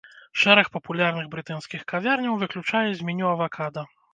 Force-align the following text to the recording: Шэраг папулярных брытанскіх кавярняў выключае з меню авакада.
Шэраг 0.43 0.67
папулярных 0.77 1.27
брытанскіх 1.35 1.85
кавярняў 1.95 2.41
выключае 2.45 2.85
з 2.93 3.01
меню 3.11 3.33
авакада. 3.37 3.89